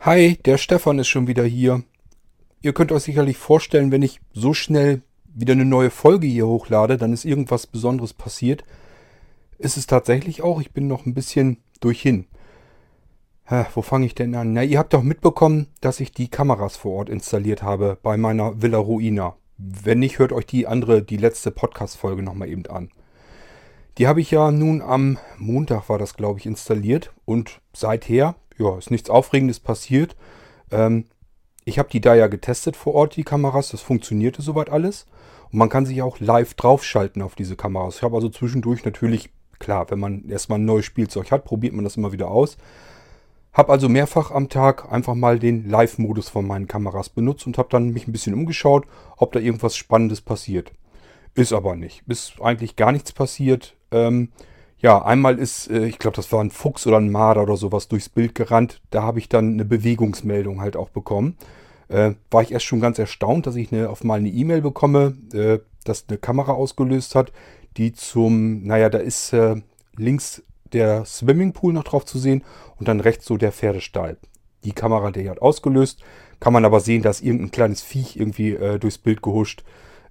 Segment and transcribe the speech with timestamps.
[0.00, 1.82] Hi, der Stefan ist schon wieder hier.
[2.62, 5.02] Ihr könnt euch sicherlich vorstellen, wenn ich so schnell
[5.38, 8.64] wieder eine neue Folge hier hochlade, dann ist irgendwas Besonderes passiert.
[9.58, 10.60] Ist es tatsächlich auch.
[10.60, 12.26] Ich bin noch ein bisschen durchhin.
[13.50, 14.52] Ha, wo fange ich denn an?
[14.52, 18.60] Na, ihr habt doch mitbekommen, dass ich die Kameras vor Ort installiert habe bei meiner
[18.60, 19.36] Villa Ruina.
[19.56, 22.90] Wenn nicht, hört euch die andere, die letzte Podcast-Folge nochmal eben an.
[23.96, 27.12] Die habe ich ja nun am Montag, war das glaube ich, installiert.
[27.24, 30.16] Und seither ja, ist nichts Aufregendes passiert.
[30.70, 31.06] Ähm,
[31.68, 33.68] ich habe die da ja getestet vor Ort, die Kameras.
[33.68, 35.06] Das funktionierte soweit alles.
[35.52, 37.96] Und man kann sich auch live draufschalten auf diese Kameras.
[37.96, 41.84] Ich habe also zwischendurch natürlich, klar, wenn man erstmal ein neues Spielzeug hat, probiert man
[41.84, 42.56] das immer wieder aus.
[43.52, 47.68] Habe also mehrfach am Tag einfach mal den Live-Modus von meinen Kameras benutzt und habe
[47.70, 50.72] dann mich ein bisschen umgeschaut, ob da irgendwas Spannendes passiert.
[51.34, 52.02] Ist aber nicht.
[52.06, 53.76] Ist eigentlich gar nichts passiert.
[53.90, 54.30] Ähm,
[54.78, 57.88] ja, einmal ist, äh, ich glaube, das war ein Fuchs oder ein Marder oder sowas
[57.88, 58.80] durchs Bild gerannt.
[58.90, 61.36] Da habe ich dann eine Bewegungsmeldung halt auch bekommen.
[61.88, 65.16] Äh, war ich erst schon ganz erstaunt, dass ich eine, auf mal eine E-Mail bekomme,
[65.32, 67.32] äh, dass eine Kamera ausgelöst hat,
[67.76, 69.56] die zum, naja, da ist äh,
[69.96, 72.44] links der Swimmingpool noch drauf zu sehen
[72.76, 74.18] und dann rechts so der Pferdestall.
[74.64, 76.02] Die Kamera, die hat ausgelöst,
[76.40, 79.64] kann man aber sehen, dass irgendein kleines Viech irgendwie äh, durchs Bild gehuscht.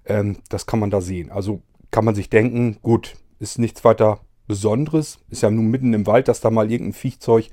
[0.06, 1.30] Ähm, das kann man da sehen.
[1.30, 5.20] Also kann man sich denken, gut, ist nichts weiter Besonderes.
[5.30, 7.50] Ist ja nun mitten im Wald, dass da mal irgendein Viechzeug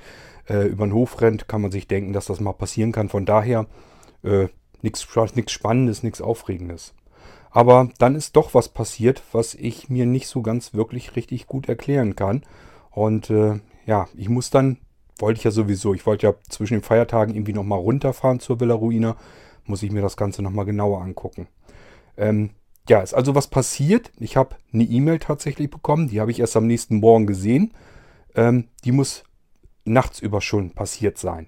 [0.50, 1.48] äh, über den Hof rennt.
[1.48, 3.10] Kann man sich denken, dass das mal passieren kann.
[3.10, 3.68] Von daher
[4.24, 4.48] äh,
[4.82, 5.02] nichts
[5.52, 6.94] Spannendes, nichts Aufregendes.
[7.52, 11.70] Aber dann ist doch was passiert, was ich mir nicht so ganz wirklich richtig gut
[11.70, 12.44] erklären kann.
[12.92, 14.78] Und äh, ja, ich muss dann,
[15.20, 18.74] wollte ich ja sowieso, ich wollte ja zwischen den Feiertagen irgendwie nochmal runterfahren zur Villa
[18.74, 19.16] Ruina,
[19.64, 21.48] muss ich mir das Ganze nochmal genauer angucken.
[22.18, 22.52] Ähm,
[22.90, 24.12] ja, ist also was passiert.
[24.20, 27.74] Ich habe eine E-Mail tatsächlich bekommen, die habe ich erst am nächsten Morgen gesehen.
[28.36, 29.24] Ähm, die muss
[29.86, 31.48] nachts über schon passiert sein.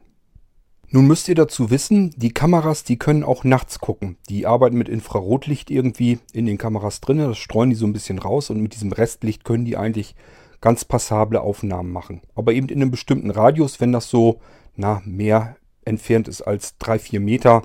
[0.90, 4.18] Nun müsst ihr dazu wissen, die Kameras, die können auch nachts gucken.
[4.30, 7.18] Die arbeiten mit Infrarotlicht irgendwie in den Kameras drin.
[7.18, 10.16] Das streuen die so ein bisschen raus und mit diesem Restlicht können die eigentlich
[10.62, 12.22] ganz passable Aufnahmen machen.
[12.36, 14.40] Aber eben in einem bestimmten Radius, wenn das so
[14.76, 17.64] na, mehr entfernt ist als 3-4 Meter,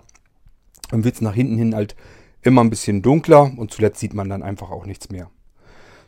[0.91, 1.95] dann wird es nach hinten hin halt
[2.43, 5.31] immer ein bisschen dunkler und zuletzt sieht man dann einfach auch nichts mehr.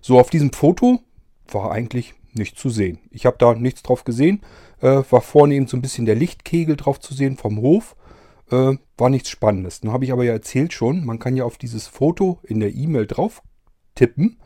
[0.01, 1.01] So, auf diesem Foto
[1.47, 2.99] war eigentlich nichts zu sehen.
[3.11, 4.43] Ich habe da nichts drauf gesehen.
[4.81, 7.97] Äh, war vorne eben so ein bisschen der Lichtkegel drauf zu sehen vom Hof.
[8.51, 9.81] Äh, war nichts Spannendes.
[9.81, 12.75] Dann habe ich aber ja erzählt schon, man kann ja auf dieses Foto in der
[12.75, 13.43] E-Mail drauf
[13.95, 14.39] tippen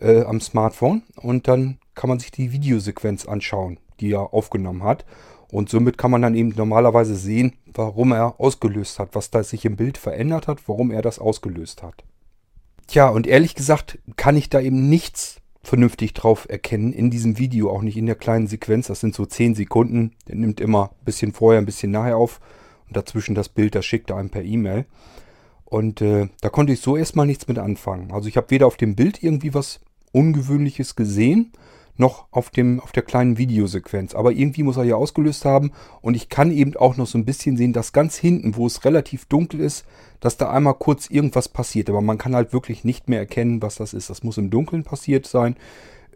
[0.00, 5.04] äh, am Smartphone und dann kann man sich die Videosequenz anschauen, die er aufgenommen hat.
[5.50, 9.64] Und somit kann man dann eben normalerweise sehen, warum er ausgelöst hat, was da sich
[9.64, 12.04] im Bild verändert hat, warum er das ausgelöst hat.
[12.86, 16.92] Tja, und ehrlich gesagt kann ich da eben nichts vernünftig drauf erkennen.
[16.92, 18.88] In diesem Video, auch nicht in der kleinen Sequenz.
[18.88, 20.12] Das sind so 10 Sekunden.
[20.26, 22.40] Der nimmt immer ein bisschen vorher, ein bisschen nachher auf.
[22.86, 24.86] Und dazwischen das Bild, das schickt er einem per E-Mail.
[25.66, 28.10] Und äh, da konnte ich so erstmal nichts mit anfangen.
[28.12, 29.80] Also ich habe weder auf dem Bild irgendwie was
[30.12, 31.52] Ungewöhnliches gesehen,
[31.98, 34.14] noch auf, dem, auf der kleinen Videosequenz.
[34.14, 35.72] Aber irgendwie muss er ja ausgelöst haben.
[36.00, 38.84] Und ich kann eben auch noch so ein bisschen sehen, dass ganz hinten, wo es
[38.84, 39.84] relativ dunkel ist,
[40.20, 41.90] dass da einmal kurz irgendwas passiert.
[41.90, 44.10] Aber man kann halt wirklich nicht mehr erkennen, was das ist.
[44.10, 45.56] Das muss im Dunkeln passiert sein.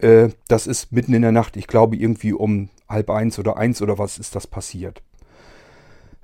[0.00, 1.56] Äh, das ist mitten in der Nacht.
[1.56, 5.02] Ich glaube irgendwie um halb eins oder eins oder was ist das passiert.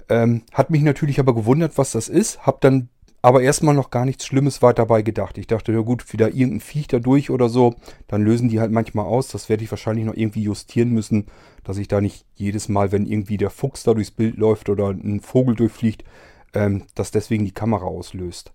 [0.08, 2.46] Ähm, hat mich natürlich aber gewundert, was das ist.
[2.46, 2.88] Hab dann
[3.28, 5.36] aber erstmal noch gar nichts Schlimmes weiter dabei gedacht.
[5.36, 7.74] Ich dachte, ja gut, wieder irgendein Viech da durch oder so.
[8.06, 9.28] Dann lösen die halt manchmal aus.
[9.28, 11.26] Das werde ich wahrscheinlich noch irgendwie justieren müssen,
[11.62, 14.88] dass ich da nicht jedes Mal, wenn irgendwie der Fuchs da durchs Bild läuft oder
[14.88, 16.04] ein Vogel durchfliegt,
[16.54, 18.54] ähm, dass deswegen die Kamera auslöst.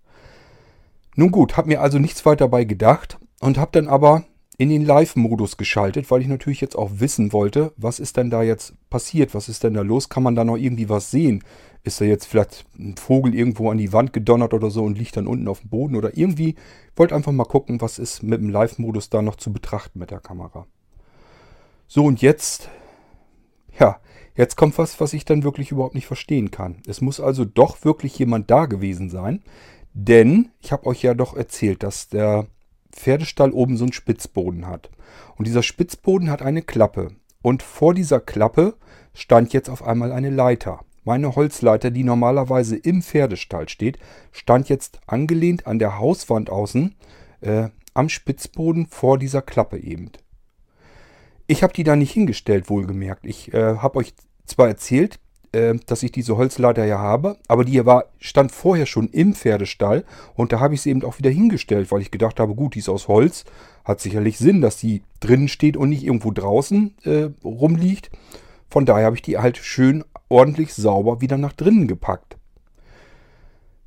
[1.15, 4.23] Nun gut, habe mir also nichts weiter dabei gedacht und habe dann aber
[4.57, 8.43] in den Live-Modus geschaltet, weil ich natürlich jetzt auch wissen wollte, was ist denn da
[8.43, 11.43] jetzt passiert, was ist denn da los, kann man da noch irgendwie was sehen?
[11.83, 15.17] Ist da jetzt vielleicht ein Vogel irgendwo an die Wand gedonnert oder so und liegt
[15.17, 16.55] dann unten auf dem Boden oder irgendwie?
[16.95, 20.19] Wollte einfach mal gucken, was ist mit dem Live-Modus da noch zu betrachten mit der
[20.19, 20.67] Kamera.
[21.87, 22.69] So und jetzt,
[23.77, 23.99] ja,
[24.35, 26.77] jetzt kommt was, was ich dann wirklich überhaupt nicht verstehen kann.
[26.87, 29.43] Es muss also doch wirklich jemand da gewesen sein,
[29.93, 32.47] denn ich habe euch ja doch erzählt, dass der
[32.93, 34.89] Pferdestall oben so einen Spitzboden hat.
[35.35, 37.09] Und dieser Spitzboden hat eine Klappe.
[37.41, 38.75] Und vor dieser Klappe
[39.13, 40.81] stand jetzt auf einmal eine Leiter.
[41.03, 43.99] Meine Holzleiter, die normalerweise im Pferdestall steht,
[44.31, 46.95] stand jetzt angelehnt an der Hauswand außen
[47.41, 50.11] äh, am Spitzboden vor dieser Klappe eben.
[51.45, 53.25] Ich habe die da nicht hingestellt, wohlgemerkt.
[53.25, 54.13] Ich äh, habe euch
[54.45, 55.19] zwar erzählt,
[55.53, 60.03] äh, dass ich diese Holzleiter ja habe, aber die war, stand vorher schon im Pferdestall
[60.35, 62.79] und da habe ich sie eben auch wieder hingestellt, weil ich gedacht habe, gut, die
[62.79, 63.45] ist aus Holz,
[63.85, 68.11] hat sicherlich Sinn, dass die drinnen steht und nicht irgendwo draußen äh, rumliegt.
[68.69, 72.37] Von daher habe ich die halt schön ordentlich sauber wieder nach drinnen gepackt.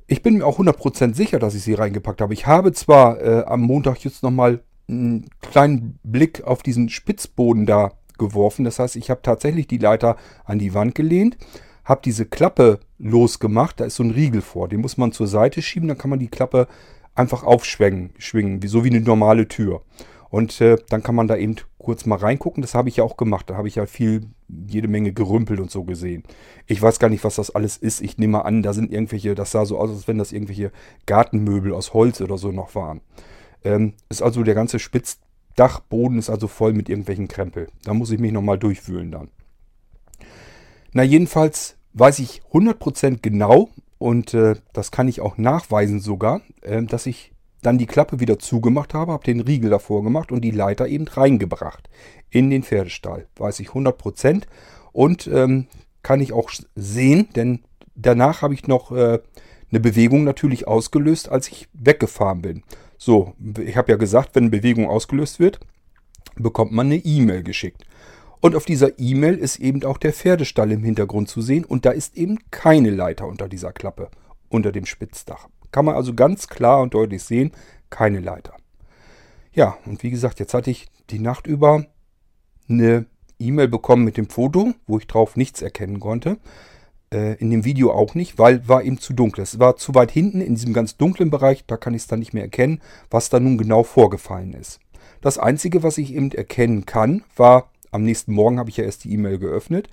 [0.07, 2.33] Ich bin mir auch 100% sicher, dass ich sie reingepackt habe.
[2.33, 7.91] Ich habe zwar äh, am Montag jetzt nochmal einen kleinen Blick auf diesen Spitzboden da
[8.17, 8.65] geworfen.
[8.65, 11.37] Das heißt, ich habe tatsächlich die Leiter an die Wand gelehnt,
[11.85, 13.79] habe diese Klappe losgemacht.
[13.79, 14.67] Da ist so ein Riegel vor.
[14.67, 15.87] Den muss man zur Seite schieben.
[15.87, 16.67] Dann kann man die Klappe
[17.15, 19.81] einfach aufschwingen, schwingen, so wie eine normale Tür.
[20.29, 22.61] Und äh, dann kann man da eben kurz mal reingucken.
[22.61, 23.49] Das habe ich ja auch gemacht.
[23.49, 26.23] Da habe ich ja viel, jede Menge Gerümpel und so gesehen.
[26.65, 28.01] Ich weiß gar nicht, was das alles ist.
[28.01, 30.71] Ich nehme an, da sind irgendwelche, das sah so aus, als wenn das irgendwelche
[31.05, 33.01] Gartenmöbel aus Holz oder so noch waren.
[33.63, 34.79] Ähm, ist also der ganze
[35.57, 37.67] Spitzdachboden ist also voll mit irgendwelchen Krempel.
[37.83, 39.29] Da muss ich mich nochmal durchwühlen dann.
[40.93, 46.83] Na, jedenfalls weiß ich 100% genau, und äh, das kann ich auch nachweisen sogar, äh,
[46.83, 47.33] dass ich
[47.63, 51.07] dann die Klappe wieder zugemacht habe, habe den Riegel davor gemacht und die Leiter eben
[51.07, 51.89] reingebracht
[52.29, 53.25] in den Pferdestall.
[53.35, 54.43] Weiß ich 100%
[54.91, 55.65] und ähm,
[56.03, 57.63] kann ich auch sehen, denn
[57.95, 59.19] danach habe ich noch äh,
[59.71, 62.63] eine Bewegung natürlich ausgelöst, als ich weggefahren bin.
[62.97, 65.59] So, ich habe ja gesagt, wenn Bewegung ausgelöst wird,
[66.35, 67.83] bekommt man eine E-Mail geschickt.
[68.39, 71.91] Und auf dieser E-Mail ist eben auch der Pferdestall im Hintergrund zu sehen und da
[71.91, 74.09] ist eben keine Leiter unter dieser Klappe,
[74.49, 75.47] unter dem Spitzdach.
[75.71, 77.51] Kann man also ganz klar und deutlich sehen,
[77.89, 78.53] keine Leiter.
[79.53, 81.85] Ja, und wie gesagt, jetzt hatte ich die Nacht über
[82.69, 83.05] eine
[83.39, 86.37] E-Mail bekommen mit dem Foto, wo ich drauf nichts erkennen konnte.
[87.13, 89.41] Äh, in dem Video auch nicht, weil war eben zu dunkel.
[89.41, 92.19] Es war zu weit hinten in diesem ganz dunklen Bereich, da kann ich es dann
[92.19, 94.79] nicht mehr erkennen, was da nun genau vorgefallen ist.
[95.21, 99.05] Das Einzige, was ich eben erkennen kann, war am nächsten Morgen habe ich ja erst
[99.05, 99.89] die E-Mail geöffnet,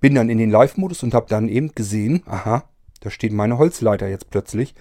[0.00, 2.64] bin dann in den Live-Modus und habe dann eben gesehen, aha,
[3.00, 4.74] da steht meine Holzleiter jetzt plötzlich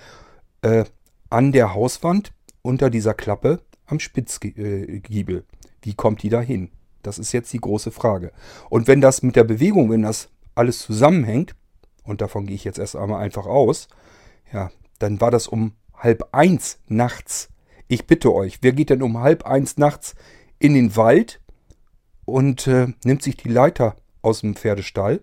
[0.61, 0.85] äh,
[1.31, 2.31] an der Hauswand
[2.61, 5.37] unter dieser Klappe am Spitzgiebel.
[5.37, 5.43] Äh,
[5.81, 6.69] Wie kommt die da hin?
[7.01, 8.31] Das ist jetzt die große Frage.
[8.69, 11.55] Und wenn das mit der Bewegung, wenn das alles zusammenhängt,
[12.03, 13.87] und davon gehe ich jetzt erst einmal einfach aus,
[14.51, 17.49] ja, dann war das um halb eins nachts.
[17.87, 20.15] Ich bitte euch, wer geht denn um halb eins nachts
[20.59, 21.41] in den Wald
[22.25, 25.21] und äh, nimmt sich die Leiter aus dem Pferdestall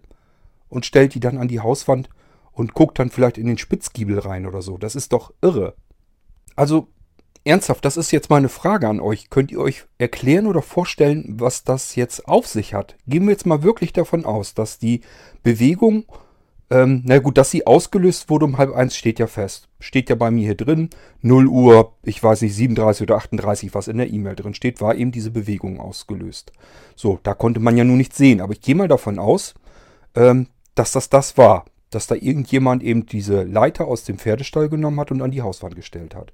[0.69, 2.11] und stellt die dann an die Hauswand
[2.53, 4.79] und guckt dann vielleicht in den Spitzgiebel rein oder so.
[4.79, 5.75] Das ist doch irre.
[6.57, 6.89] Also
[7.45, 9.31] ernsthaft, das ist jetzt meine Frage an euch.
[9.31, 12.97] Könnt ihr euch erklären oder vorstellen, was das jetzt auf sich hat?
[13.07, 15.03] Gehen wir jetzt mal wirklich davon aus, dass die
[15.43, 16.05] Bewegung,
[16.71, 19.69] ähm, na gut, dass sie ausgelöst wurde um halb eins, steht ja fest.
[19.81, 20.91] Steht ja bei mir hier drin.
[21.23, 24.95] 0 Uhr, ich weiß nicht, 37 oder 38, was in der E-Mail drin steht, war
[24.95, 26.53] eben diese Bewegung ausgelöst.
[26.95, 28.41] So, da konnte man ja nur nicht sehen.
[28.41, 29.55] Aber ich gehe mal davon aus,
[30.15, 35.01] ähm, dass das das war dass da irgendjemand eben diese Leiter aus dem Pferdestall genommen
[35.01, 36.33] hat und an die Hauswand gestellt hat.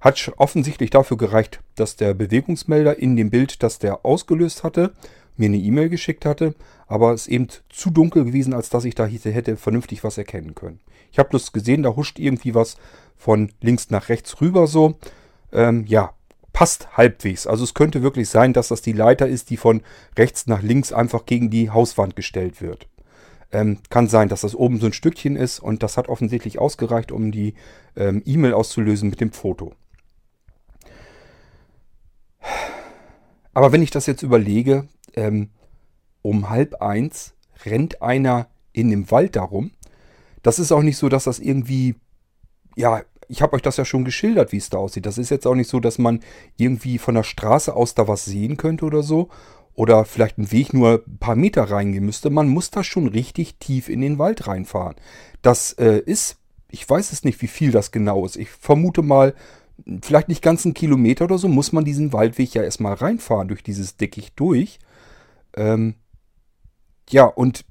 [0.00, 4.92] Hat offensichtlich dafür gereicht, dass der Bewegungsmelder in dem Bild, das der ausgelöst hatte,
[5.36, 6.54] mir eine E-Mail geschickt hatte,
[6.86, 10.80] aber es eben zu dunkel gewesen, als dass ich da hätte vernünftig was erkennen können.
[11.10, 12.76] Ich habe bloß gesehen, da huscht irgendwie was
[13.16, 14.98] von links nach rechts rüber so.
[15.52, 16.12] Ähm, ja,
[16.52, 17.46] passt halbwegs.
[17.46, 19.82] Also es könnte wirklich sein, dass das die Leiter ist, die von
[20.16, 22.86] rechts nach links einfach gegen die Hauswand gestellt wird.
[23.52, 27.12] Ähm, kann sein, dass das oben so ein Stückchen ist und das hat offensichtlich ausgereicht,
[27.12, 27.54] um die
[27.96, 29.74] ähm, E-Mail auszulösen mit dem Foto.
[33.52, 35.50] Aber wenn ich das jetzt überlege, ähm,
[36.22, 39.72] um halb eins rennt einer in dem Wald darum.
[40.42, 41.96] Das ist auch nicht so, dass das irgendwie,
[42.76, 45.06] ja, ich habe euch das ja schon geschildert, wie es da aussieht.
[45.06, 46.20] Das ist jetzt auch nicht so, dass man
[46.56, 49.30] irgendwie von der Straße aus da was sehen könnte oder so
[49.74, 52.30] oder vielleicht ein Weg nur ein paar Meter reingehen müsste.
[52.30, 54.96] Man muss da schon richtig tief in den Wald reinfahren.
[55.42, 56.36] Das äh, ist,
[56.70, 58.36] ich weiß es nicht, wie viel das genau ist.
[58.36, 59.34] Ich vermute mal,
[60.02, 63.62] vielleicht nicht ganz einen Kilometer oder so, muss man diesen Waldweg ja erstmal reinfahren, durch
[63.62, 64.78] dieses Dickicht durch.
[65.56, 65.94] Ähm,
[67.10, 67.64] ja, und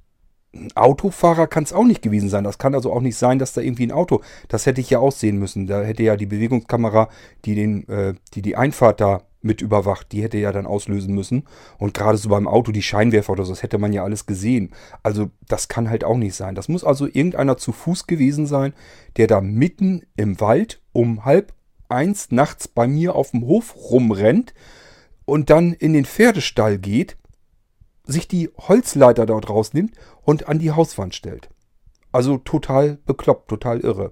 [0.55, 2.43] ein Autofahrer kann es auch nicht gewesen sein.
[2.43, 4.21] Das kann also auch nicht sein, dass da irgendwie ein Auto.
[4.47, 5.65] Das hätte ich ja auch sehen müssen.
[5.65, 7.09] Da hätte ja die Bewegungskamera,
[7.45, 10.11] die den, äh, die, die Einfahrt da mit überwacht.
[10.11, 11.43] Die hätte ja dann auslösen müssen.
[11.79, 14.71] Und gerade so beim Auto die Scheinwerfer oder so, das hätte man ja alles gesehen.
[15.01, 16.53] Also das kann halt auch nicht sein.
[16.53, 18.73] Das muss also irgendeiner zu Fuß gewesen sein,
[19.17, 21.53] der da mitten im Wald um halb
[21.89, 24.53] eins nachts bei mir auf dem Hof rumrennt
[25.25, 27.17] und dann in den Pferdestall geht,
[28.05, 31.49] sich die Holzleiter dort rausnimmt und an die Hauswand stellt.
[32.11, 34.11] Also total bekloppt, total irre.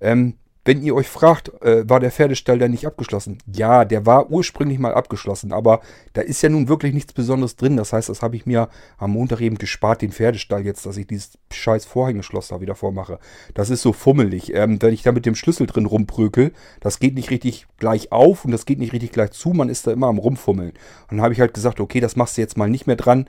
[0.00, 0.34] Ähm,
[0.64, 3.38] wenn ihr euch fragt, äh, war der Pferdestall denn nicht abgeschlossen?
[3.52, 5.80] Ja, der war ursprünglich mal abgeschlossen, aber
[6.14, 7.76] da ist ja nun wirklich nichts Besonderes drin.
[7.76, 11.06] Das heißt, das habe ich mir am Montag eben gespart, den Pferdestall jetzt, dass ich
[11.06, 13.18] dieses scheiß Vorhängeschloss da wieder vormache.
[13.52, 14.54] Das ist so fummelig.
[14.54, 18.44] Ähm, wenn ich da mit dem Schlüssel drin rumprökel, das geht nicht richtig gleich auf
[18.44, 19.50] und das geht nicht richtig gleich zu.
[19.50, 20.70] Man ist da immer am Rumfummeln.
[20.70, 23.28] Und dann habe ich halt gesagt, okay, das machst du jetzt mal nicht mehr dran.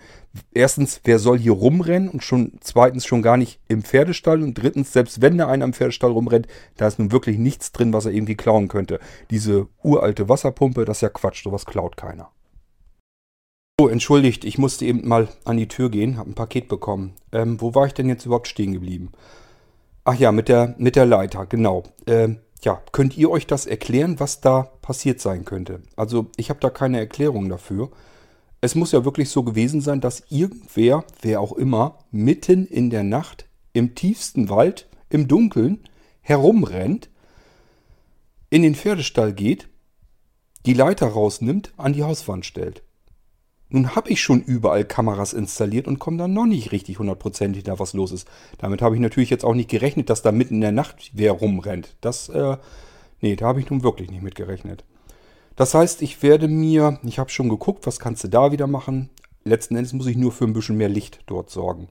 [0.53, 2.09] Erstens, wer soll hier rumrennen?
[2.09, 4.41] Und schon zweitens schon gar nicht im Pferdestall.
[4.41, 7.71] Und drittens, selbst wenn da einer im Pferdestall rumrennt, da ist nun wirklich wirklich nichts
[7.71, 8.99] drin, was er irgendwie klauen könnte.
[9.31, 12.31] Diese uralte Wasserpumpe, das ist ja Quatsch, sowas klaut keiner.
[13.79, 17.13] So, entschuldigt, ich musste eben mal an die Tür gehen, habe ein Paket bekommen.
[17.33, 19.11] Ähm, wo war ich denn jetzt überhaupt stehen geblieben?
[20.05, 21.83] Ach ja, mit der, mit der Leiter, genau.
[22.07, 25.81] Ähm, ja, könnt ihr euch das erklären, was da passiert sein könnte?
[25.95, 27.91] Also, ich habe da keine Erklärung dafür.
[28.61, 33.03] Es muss ja wirklich so gewesen sein, dass irgendwer, wer auch immer, mitten in der
[33.03, 35.83] Nacht, im tiefsten Wald, im Dunkeln,
[36.21, 37.09] herumrennt
[38.49, 39.67] in den Pferdestall geht,
[40.65, 42.83] die Leiter rausnimmt, an die Hauswand stellt.
[43.69, 47.79] Nun habe ich schon überall Kameras installiert und komme dann noch nicht richtig hundertprozentig da,
[47.79, 48.27] was los ist.
[48.59, 51.31] Damit habe ich natürlich jetzt auch nicht gerechnet, dass da mitten in der Nacht wer
[51.31, 51.95] rumrennt.
[52.01, 52.57] Das, äh,
[53.21, 54.85] nee, da habe ich nun wirklich nicht mit gerechnet.
[55.55, 59.09] Das heißt, ich werde mir, ich habe schon geguckt, was kannst du da wieder machen.
[59.43, 61.87] Letzten Endes muss ich nur für ein bisschen mehr Licht dort sorgen.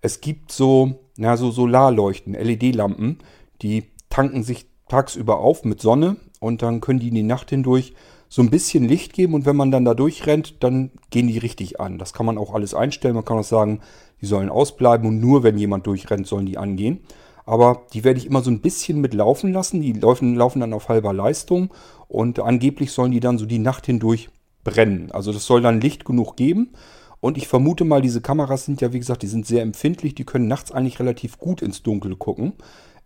[0.00, 3.18] Es gibt so, na, so Solarleuchten, LED-Lampen,
[3.60, 7.94] die tanken sich tagsüber auf mit Sonne und dann können die in die Nacht hindurch
[8.28, 11.80] so ein bisschen Licht geben und wenn man dann da durchrennt, dann gehen die richtig
[11.80, 11.98] an.
[11.98, 13.14] Das kann man auch alles einstellen.
[13.14, 13.80] Man kann auch sagen,
[14.20, 17.00] die sollen ausbleiben und nur wenn jemand durchrennt, sollen die angehen.
[17.46, 19.80] Aber die werde ich immer so ein bisschen mit laufen lassen.
[19.80, 21.70] Die laufen, laufen dann auf halber Leistung
[22.06, 24.28] und angeblich sollen die dann so die Nacht hindurch
[24.64, 25.10] brennen.
[25.12, 26.74] Also das soll dann Licht genug geben.
[27.20, 30.14] Und ich vermute mal, diese Kameras sind ja, wie gesagt, die sind sehr empfindlich.
[30.14, 32.52] Die können nachts eigentlich relativ gut ins Dunkel gucken.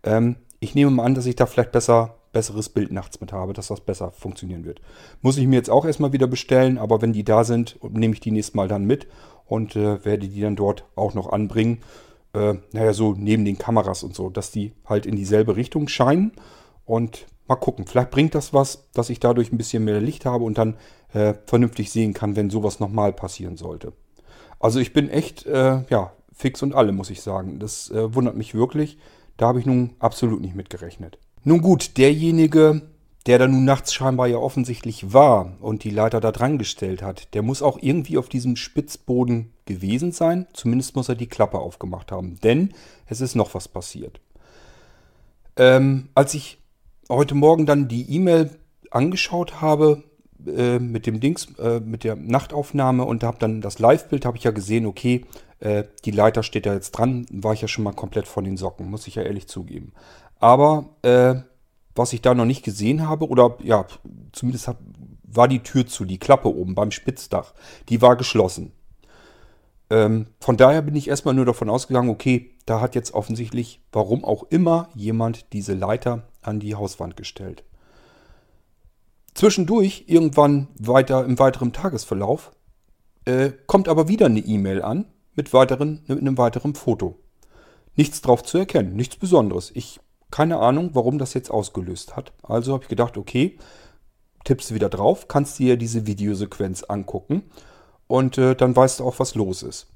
[0.03, 3.51] Ähm, ich nehme mal an, dass ich da vielleicht besser, besseres Bild nachts mit habe,
[3.51, 4.79] dass das besser funktionieren wird.
[5.21, 8.21] Muss ich mir jetzt auch erstmal wieder bestellen, aber wenn die da sind, nehme ich
[8.21, 9.07] die nächstes Mal dann mit
[9.45, 11.81] und äh, werde die dann dort auch noch anbringen.
[12.33, 16.31] Äh, naja, so neben den Kameras und so, dass die halt in dieselbe Richtung scheinen.
[16.85, 20.45] Und mal gucken, vielleicht bringt das was, dass ich dadurch ein bisschen mehr Licht habe
[20.45, 20.75] und dann
[21.11, 23.91] äh, vernünftig sehen kann, wenn sowas nochmal passieren sollte.
[24.61, 27.59] Also ich bin echt, äh, ja, fix und alle, muss ich sagen.
[27.59, 28.97] Das äh, wundert mich wirklich.
[29.37, 31.17] Da habe ich nun absolut nicht mit gerechnet.
[31.43, 32.81] Nun gut, derjenige,
[33.25, 37.33] der da nun nachts scheinbar ja offensichtlich war und die Leiter da dran gestellt hat,
[37.33, 40.47] der muss auch irgendwie auf diesem Spitzboden gewesen sein.
[40.53, 42.73] Zumindest muss er die Klappe aufgemacht haben, denn
[43.07, 44.19] es ist noch was passiert.
[45.55, 46.59] Ähm, als ich
[47.09, 48.51] heute Morgen dann die E-Mail
[48.91, 50.03] angeschaut habe
[50.47, 54.43] äh, mit dem Dings, äh, mit der Nachtaufnahme und habe dann das Live-Bild, habe ich
[54.43, 55.25] ja gesehen, okay,
[55.59, 58.57] äh, die Leiter steht da jetzt dran, war ich ja schon mal komplett von den
[58.57, 59.93] Socken, muss ich ja ehrlich zugeben.
[60.39, 61.35] Aber äh,
[61.95, 63.85] was ich da noch nicht gesehen habe, oder ja,
[64.31, 64.77] zumindest hab,
[65.23, 67.53] war die Tür zu, die Klappe oben beim Spitzdach,
[67.89, 68.71] die war geschlossen.
[69.89, 74.25] Ähm, von daher bin ich erstmal nur davon ausgegangen, okay, da hat jetzt offensichtlich, warum
[74.25, 77.63] auch immer, jemand diese Leiter an die Hauswand gestellt.
[79.33, 82.51] Zwischendurch, irgendwann weiter im weiteren Tagesverlauf,
[83.25, 87.19] äh, kommt aber wieder eine E-Mail an mit, weiteren, mit einem weiteren Foto.
[87.95, 89.71] Nichts drauf zu erkennen, nichts Besonderes.
[89.73, 89.99] Ich
[90.33, 92.33] keine Ahnung, warum das jetzt ausgelöst hat.
[92.41, 93.59] Also habe ich gedacht, okay,
[94.45, 97.43] tippst wieder drauf, kannst dir diese Videosequenz angucken
[98.07, 99.92] und äh, dann weißt du auch, was los ist.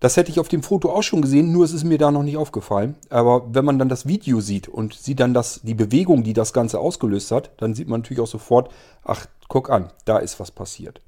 [0.00, 2.22] Das hätte ich auf dem Foto auch schon gesehen, nur ist es mir da noch
[2.22, 2.96] nicht aufgefallen.
[3.10, 6.52] Aber wenn man dann das Video sieht und sieht dann das, die Bewegung, die das
[6.52, 8.70] Ganze ausgelöst hat, dann sieht man natürlich auch sofort,
[9.04, 11.00] ach, guck an, da ist was passiert.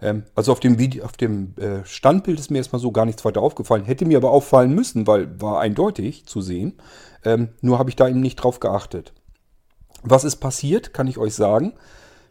[0.00, 3.24] Ähm, also auf dem, Video, auf dem äh, Standbild ist mir erstmal so gar nichts
[3.24, 3.84] weiter aufgefallen.
[3.84, 6.74] Hätte mir aber auffallen müssen, weil war eindeutig zu sehen.
[7.24, 9.12] Ähm, nur habe ich da eben nicht drauf geachtet.
[10.02, 11.74] Was ist passiert, kann ich euch sagen.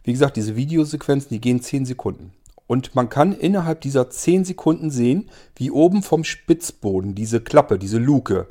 [0.04, 2.32] Wie gesagt, diese Videosequenzen, die gehen 10 Sekunden.
[2.66, 7.98] Und man kann innerhalb dieser 10 Sekunden sehen, wie oben vom Spitzboden diese Klappe, diese
[7.98, 8.48] Luke,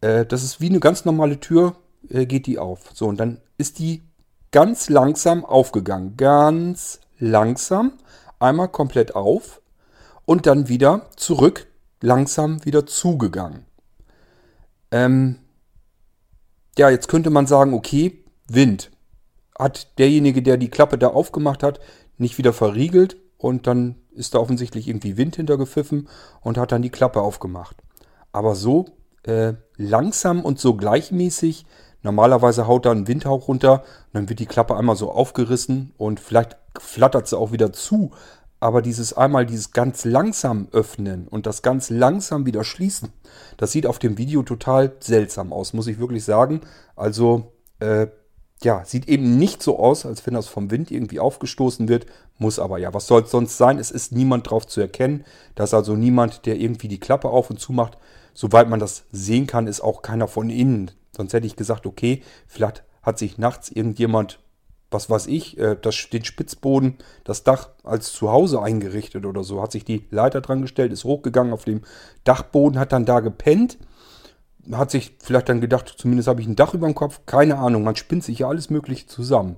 [0.00, 1.76] äh, das ist wie eine ganz normale Tür,
[2.08, 2.90] äh, geht die auf.
[2.92, 4.02] So, und dann ist die
[4.50, 6.16] ganz langsam aufgegangen.
[6.16, 7.92] Ganz langsam
[8.38, 9.60] einmal komplett auf
[10.24, 11.66] und dann wieder zurück,
[12.00, 13.64] langsam wieder zugegangen.
[14.90, 15.36] Ähm,
[16.78, 18.90] ja, jetzt könnte man sagen, okay, Wind.
[19.58, 21.80] Hat derjenige, der die Klappe da aufgemacht hat,
[22.16, 26.08] nicht wieder verriegelt und dann ist da offensichtlich irgendwie Wind hintergepfiffen
[26.42, 27.76] und hat dann die Klappe aufgemacht.
[28.32, 28.86] Aber so
[29.22, 31.64] äh, langsam und so gleichmäßig,
[32.02, 33.82] normalerweise haut da ein Windhauch runter,
[34.12, 38.10] dann wird die Klappe einmal so aufgerissen und vielleicht flattert sie auch wieder zu.
[38.60, 43.08] Aber dieses einmal dieses ganz langsam öffnen und das ganz langsam wieder schließen,
[43.56, 46.60] das sieht auf dem Video total seltsam aus, muss ich wirklich sagen.
[46.94, 48.08] Also Äh,
[48.62, 52.06] ja, sieht eben nicht so aus, als wenn das vom Wind irgendwie aufgestoßen wird,
[52.38, 52.92] muss aber ja.
[52.92, 53.78] Was soll es sonst sein?
[53.78, 55.24] Es ist niemand drauf zu erkennen.
[55.54, 57.96] Da ist also niemand, der irgendwie die Klappe auf und zu macht.
[58.34, 60.90] Soweit man das sehen kann, ist auch keiner von innen.
[61.16, 64.40] Sonst hätte ich gesagt, okay, vielleicht hat sich nachts irgendjemand,
[64.90, 69.72] was weiß ich, äh, das, den Spitzboden, das Dach als Zuhause eingerichtet oder so, hat
[69.72, 71.82] sich die Leiter dran gestellt, ist hochgegangen auf dem
[72.24, 73.78] Dachboden, hat dann da gepennt
[74.72, 77.20] hat sich vielleicht dann gedacht, zumindest habe ich ein Dach über dem Kopf.
[77.26, 79.56] Keine Ahnung, man spinnt sich ja alles Mögliche zusammen.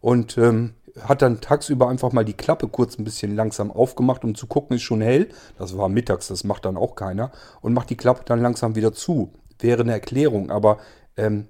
[0.00, 4.34] Und ähm, hat dann tagsüber einfach mal die Klappe kurz ein bisschen langsam aufgemacht, um
[4.34, 5.28] zu gucken, ist schon hell.
[5.58, 7.30] Das war mittags, das macht dann auch keiner.
[7.60, 9.32] Und macht die Klappe dann langsam wieder zu.
[9.58, 10.78] Wäre eine Erklärung, aber
[11.16, 11.48] ähm,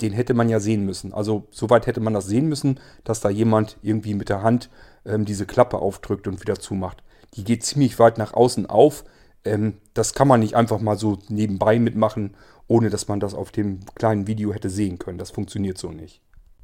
[0.00, 1.12] den hätte man ja sehen müssen.
[1.12, 4.70] Also soweit hätte man das sehen müssen, dass da jemand irgendwie mit der Hand
[5.04, 7.02] ähm, diese Klappe aufdrückt und wieder zumacht.
[7.34, 9.04] Die geht ziemlich weit nach außen auf.
[9.44, 12.36] Ähm, das kann man nicht einfach mal so nebenbei mitmachen,
[12.66, 15.18] ohne dass man das auf dem kleinen Video hätte sehen können.
[15.18, 16.20] Das funktioniert so nicht.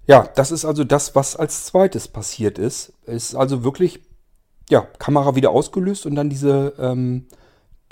[0.06, 2.92] Ja, das ist also das, was als zweites passiert ist.
[3.06, 4.00] Es ist also wirklich,
[4.68, 7.26] ja, Kamera wieder ausgelöst und dann diese, ähm,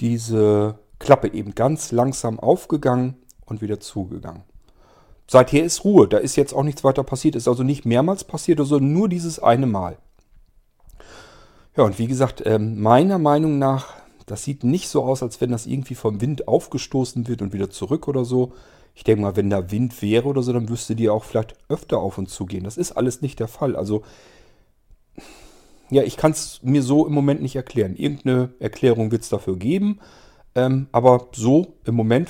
[0.01, 3.17] diese Klappe eben ganz langsam aufgegangen
[3.47, 4.43] und wieder zugegangen.
[5.31, 8.59] Seither ist Ruhe, da ist jetzt auch nichts weiter passiert, ist also nicht mehrmals passiert,
[8.63, 9.99] sondern nur dieses eine Mal.
[11.77, 13.95] Ja, und wie gesagt, ähm, meiner Meinung nach
[14.31, 17.71] das sieht nicht so aus, als wenn das irgendwie vom Wind aufgestoßen wird und wieder
[17.71, 18.53] zurück oder so.
[18.95, 21.99] Ich denke mal, wenn da Wind wäre oder so, dann müsste die auch vielleicht öfter
[21.99, 22.65] auf uns zugehen.
[22.65, 23.77] Das ist alles nicht der Fall.
[23.77, 24.03] Also,
[25.91, 27.97] ja, ich kann es mir so im Moment nicht erklären.
[27.97, 30.01] Irgendeine Erklärung wird es dafür geben.
[30.55, 32.29] Ähm, aber so im Moment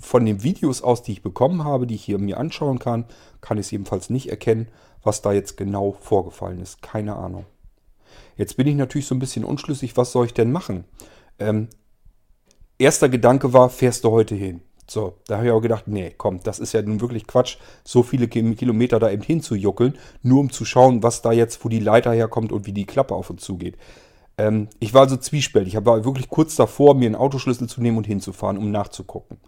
[0.00, 3.06] von den Videos aus, die ich bekommen habe, die ich hier mir anschauen kann,
[3.40, 4.68] kann ich es jedenfalls nicht erkennen,
[5.02, 6.82] was da jetzt genau vorgefallen ist.
[6.82, 7.46] Keine Ahnung.
[8.36, 10.84] Jetzt bin ich natürlich so ein bisschen unschlüssig, was soll ich denn machen?
[11.38, 11.68] Ähm,
[12.78, 14.62] erster Gedanke war, fährst du heute hin?
[14.88, 18.02] So, da habe ich auch gedacht, nee, komm, das ist ja nun wirklich Quatsch, so
[18.02, 22.12] viele Kilometer da eben hinzujuckeln, nur um zu schauen, was da jetzt, wo die Leiter
[22.12, 23.76] herkommt und wie die Klappe auf uns zugeht.
[24.36, 27.96] Ähm, ich war also zwiespältig, ich war wirklich kurz davor, mir einen Autoschlüssel zu nehmen
[27.96, 29.38] und hinzufahren, um nachzugucken.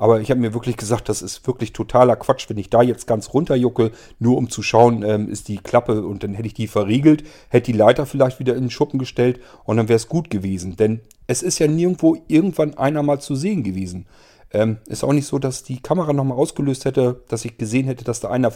[0.00, 3.06] Aber ich habe mir wirklich gesagt, das ist wirklich totaler Quatsch, wenn ich da jetzt
[3.06, 6.68] ganz runterjucke, nur um zu schauen, ähm, ist die Klappe und dann hätte ich die
[6.68, 10.30] verriegelt, hätte die Leiter vielleicht wieder in den Schuppen gestellt und dann wäre es gut
[10.30, 10.74] gewesen.
[10.76, 14.06] Denn es ist ja nirgendwo irgendwann einer mal zu sehen gewesen.
[14.54, 18.02] Ähm, ist auch nicht so, dass die Kamera nochmal ausgelöst hätte, dass ich gesehen hätte,
[18.02, 18.52] dass da einer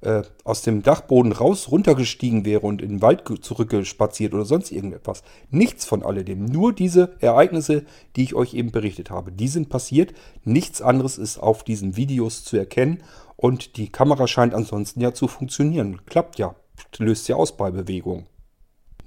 [0.00, 5.22] äh, aus dem Dachboden raus runtergestiegen wäre und in den Wald zurückgespaziert oder sonst irgendetwas.
[5.50, 6.44] Nichts von alledem.
[6.44, 9.32] Nur diese Ereignisse, die ich euch eben berichtet habe.
[9.32, 10.12] Die sind passiert.
[10.44, 13.02] Nichts anderes ist auf diesen Videos zu erkennen.
[13.36, 16.00] Und die Kamera scheint ansonsten ja zu funktionieren.
[16.06, 16.54] Klappt ja.
[16.98, 18.26] Löst ja aus bei Bewegung.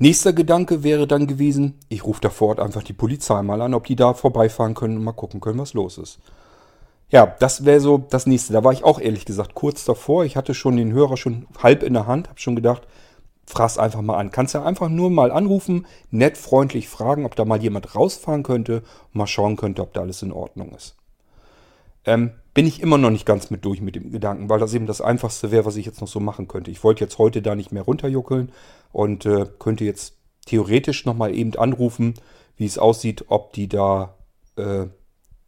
[0.02, 3.74] Nächster Gedanke wäre dann gewesen, ich rufe da vor Ort einfach die Polizei mal an,
[3.74, 6.20] ob die da vorbeifahren können und mal gucken können, was los ist.
[7.12, 8.54] Ja, das wäre so das nächste.
[8.54, 10.26] Da war ich auch ehrlich gesagt kurz davor.
[10.26, 12.84] Ich hatte schon den Hörer schon halb in der Hand, habe schon gedacht,
[13.48, 14.30] fraß einfach mal an.
[14.30, 18.84] Kannst ja einfach nur mal anrufen, nett, freundlich fragen, ob da mal jemand rausfahren könnte
[19.12, 20.96] mal schauen könnte, ob da alles in Ordnung ist.
[22.06, 24.86] Ähm, bin ich immer noch nicht ganz mit durch mit dem Gedanken, weil das eben
[24.86, 26.70] das Einfachste wäre, was ich jetzt noch so machen könnte.
[26.70, 28.52] Ich wollte jetzt heute da nicht mehr runterjuckeln
[28.92, 30.14] und äh, könnte jetzt
[30.46, 32.14] theoretisch nochmal eben anrufen,
[32.56, 34.16] wie es aussieht, ob die da
[34.58, 34.88] äh,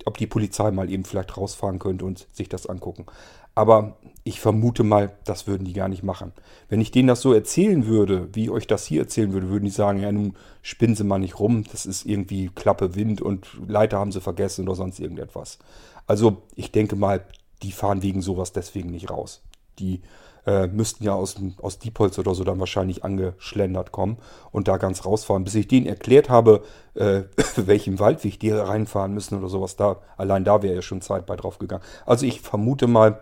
[0.05, 3.05] ob die Polizei mal eben vielleicht rausfahren könnte und sich das angucken.
[3.53, 6.31] Aber ich vermute mal, das würden die gar nicht machen.
[6.69, 9.65] Wenn ich denen das so erzählen würde, wie ich euch das hier erzählen würde, würden
[9.65, 13.47] die sagen, ja, nun spinnen sie mal nicht rum, das ist irgendwie Klappe Wind und
[13.67, 15.59] Leiter haben sie vergessen oder sonst irgendetwas.
[16.07, 17.25] Also ich denke mal,
[17.61, 19.41] die fahren wegen sowas deswegen nicht raus.
[19.79, 20.01] Die
[20.45, 24.17] äh, müssten ja aus, aus Diepholz oder so dann wahrscheinlich angeschlendert kommen
[24.51, 25.43] und da ganz rausfahren.
[25.43, 26.63] Bis ich denen erklärt habe,
[26.95, 27.23] äh,
[27.55, 31.35] welchen Waldweg die reinfahren müssen oder sowas, da, allein da wäre ja schon Zeit bei
[31.35, 31.83] drauf gegangen.
[32.05, 33.21] Also ich vermute mal,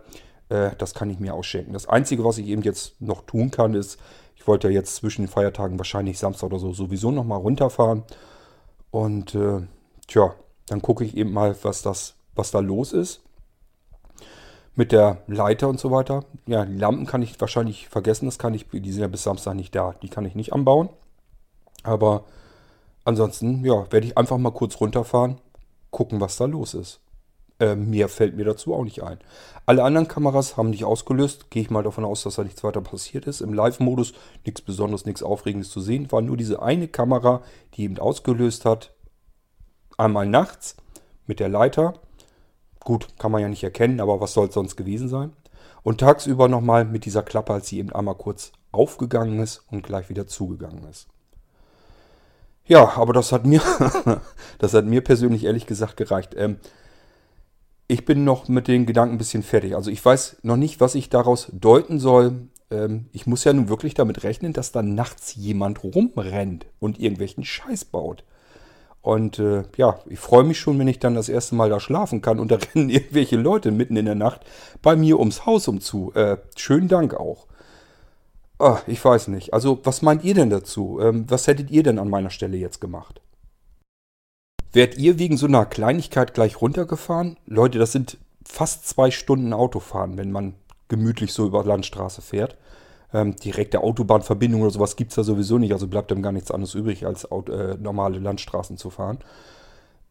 [0.50, 1.74] äh, das kann ich mir ausschenken.
[1.74, 4.00] Das Einzige, was ich eben jetzt noch tun kann, ist,
[4.36, 8.04] ich wollte ja jetzt zwischen den Feiertagen wahrscheinlich Samstag oder so sowieso nochmal runterfahren.
[8.92, 9.62] Und äh,
[10.08, 10.34] tja,
[10.68, 13.22] dann gucke ich eben mal, was das, was da los ist
[14.80, 16.24] mit der Leiter und so weiter.
[16.48, 19.56] Ja, die Lampen kann ich wahrscheinlich vergessen, das kann ich, die sind ja bis Samstag
[19.56, 20.88] nicht da, die kann ich nicht anbauen.
[21.84, 22.24] Aber
[23.04, 25.42] ansonsten, ja, werde ich einfach mal kurz runterfahren,
[25.92, 27.02] gucken, was da los ist.
[27.60, 29.20] Äh, mehr fällt mir dazu auch nicht ein.
[29.66, 31.52] Alle anderen Kameras haben nicht ausgelöst.
[31.52, 33.42] Gehe ich mal davon aus, dass da nichts weiter passiert ist.
[33.42, 34.14] Im Live-Modus
[34.46, 36.10] nichts Besonderes, nichts Aufregendes zu sehen.
[36.10, 37.42] War nur diese eine Kamera,
[37.74, 38.94] die eben ausgelöst hat.
[39.98, 40.78] Einmal nachts
[41.28, 41.96] mit der Leiter
[42.90, 45.32] Gut, kann man ja nicht erkennen, aber was soll es sonst gewesen sein?
[45.84, 50.10] Und tagsüber nochmal mit dieser Klappe, als sie eben einmal kurz aufgegangen ist und gleich
[50.10, 51.08] wieder zugegangen ist.
[52.66, 53.62] Ja, aber das hat mir,
[54.58, 56.34] das hat mir persönlich ehrlich gesagt gereicht.
[56.36, 56.58] Ähm,
[57.88, 59.76] ich bin noch mit den Gedanken ein bisschen fertig.
[59.76, 62.48] Also ich weiß noch nicht, was ich daraus deuten soll.
[62.72, 67.46] Ähm, ich muss ja nun wirklich damit rechnen, dass da nachts jemand rumrennt und irgendwelchen
[67.46, 68.24] Scheiß baut.
[69.02, 72.22] Und äh, ja, ich freue mich schon, wenn ich dann das erste Mal da schlafen
[72.22, 74.42] kann und da rennen irgendwelche Leute mitten in der Nacht
[74.82, 76.12] bei mir ums Haus umzu.
[76.16, 77.48] Äh, schönen Dank auch.
[78.60, 79.54] Oh, ich weiß nicht.
[79.54, 81.00] Also, was meint ihr denn dazu?
[81.02, 83.22] Ähm, was hättet ihr denn an meiner Stelle jetzt gemacht?
[84.74, 87.38] Wärt ihr wegen so einer Kleinigkeit gleich runtergefahren?
[87.46, 90.56] Leute, das sind fast zwei Stunden Autofahren, wenn man
[90.90, 92.58] gemütlich so über Landstraße fährt.
[93.12, 96.52] Ähm, direkte Autobahnverbindung oder sowas gibt es da sowieso nicht, also bleibt dann gar nichts
[96.52, 99.20] anderes übrig, als Auto, äh, normale Landstraßen zu fahren.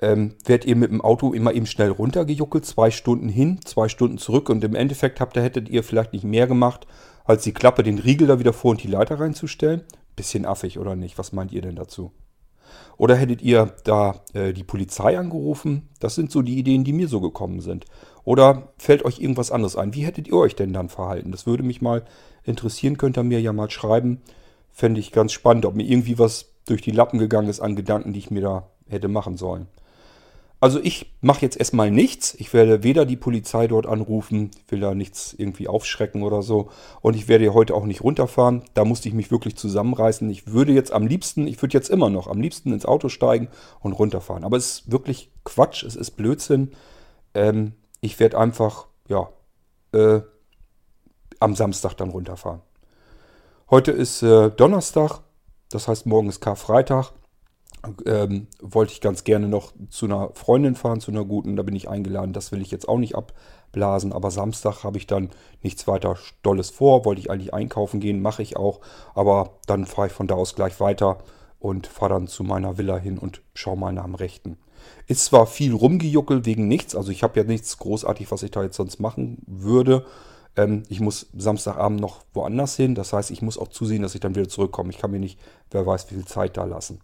[0.01, 4.19] Ähm, werdet ihr mit dem Auto immer eben schnell runtergejuckelt, zwei Stunden hin, zwei Stunden
[4.19, 6.87] zurück und im Endeffekt habt, da hättet ihr vielleicht nicht mehr gemacht,
[7.25, 9.83] als die Klappe, den Riegel da wieder vor und die Leiter reinzustellen.
[10.17, 11.19] Bisschen affig oder nicht?
[11.19, 12.13] Was meint ihr denn dazu?
[12.97, 15.89] Oder hättet ihr da äh, die Polizei angerufen?
[16.01, 17.87] Das sind so die Ideen, die mir so gekommen sind.
[18.25, 19.95] Oder fällt euch irgendwas anderes ein?
[19.95, 21.31] Wie hättet ihr euch denn dann verhalten?
[21.31, 22.05] Das würde mich mal
[22.45, 22.99] interessieren.
[22.99, 24.21] Könnt ihr mir ja mal schreiben.
[24.71, 28.13] Fände ich ganz spannend, ob mir irgendwie was durch die Lappen gegangen ist an Gedanken,
[28.13, 29.67] die ich mir da hätte machen sollen.
[30.61, 32.35] Also ich mache jetzt erstmal nichts.
[32.35, 36.71] Ich werde weder die Polizei dort anrufen, will da nichts irgendwie aufschrecken oder so.
[37.01, 38.64] Und ich werde heute auch nicht runterfahren.
[38.75, 40.29] Da musste ich mich wirklich zusammenreißen.
[40.31, 43.49] Ich würde jetzt am liebsten, ich würde jetzt immer noch am liebsten ins Auto steigen
[43.81, 44.42] und runterfahren.
[44.42, 46.73] Aber es ist wirklich Quatsch, es ist Blödsinn.
[47.35, 49.29] Ähm, ich werde einfach, ja,
[49.92, 50.23] äh,
[51.38, 52.62] am Samstag dann runterfahren.
[53.71, 55.21] Heute ist äh, Donnerstag,
[55.71, 57.12] das heißt morgen ist Karfreitag
[58.07, 61.57] ähm, wollte ich ganz gerne noch zu einer Freundin fahren, zu einer guten.
[61.57, 62.33] Da bin ich eingeladen.
[62.33, 64.12] Das will ich jetzt auch nicht abblasen.
[64.12, 65.31] Aber Samstag habe ich dann
[65.62, 67.05] nichts weiter Dolles vor.
[67.05, 68.81] Wollte ich eigentlich einkaufen gehen, mache ich auch.
[69.14, 71.19] Aber dann fahre ich von da aus gleich weiter
[71.59, 74.59] und fahre dann zu meiner Villa hin und schaue mal nach dem Rechten.
[75.07, 76.95] Ist zwar viel rumgejuckelt wegen nichts.
[76.95, 80.05] Also ich habe ja nichts großartig, was ich da jetzt sonst machen würde.
[80.57, 82.95] Ähm, ich muss Samstagabend noch woanders hin.
[82.95, 84.91] Das heißt, ich muss auch zusehen, dass ich dann wieder zurückkomme.
[84.91, 85.38] Ich kann mir nicht,
[85.71, 87.01] wer weiß, wie viel Zeit da lassen.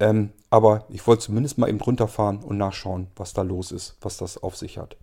[0.00, 4.16] Ähm, aber ich wollte zumindest mal eben runterfahren und nachschauen, was da los ist, was
[4.16, 4.96] das auf sich hat.